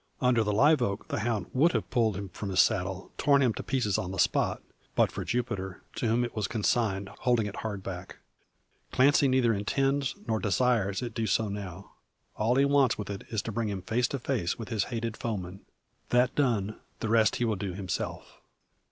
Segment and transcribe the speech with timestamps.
[0.19, 3.53] Under the live oak the hound would have pulled him from his saddle, torn him
[3.53, 4.63] to pieces on the spot,
[4.95, 8.17] but for Jupiter, to whom it was consigned, holding it hard back.
[8.91, 11.91] Clancy neither intends, nor desires, it to do so now.
[12.35, 15.17] All he wants with it, is to bring him face to face with his hated
[15.17, 15.59] foeman.
[16.09, 18.41] That done, the rest he will do himself.